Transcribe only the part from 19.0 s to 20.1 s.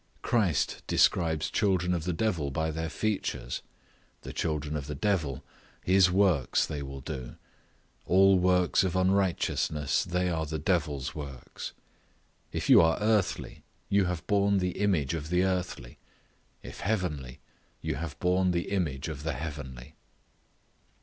of the heavenly.